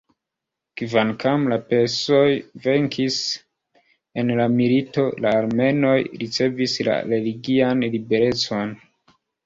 Kvankam 0.81 1.43
la 1.51 1.59
persoj 1.73 2.23
venkis 2.63 3.19
en 4.23 4.33
la 4.41 4.49
milito, 4.57 5.07
la 5.27 5.37
armenoj 5.45 5.95
ricevis 6.25 6.79
la 6.93 7.01
religian 7.15 7.91
liberecon. 7.97 8.79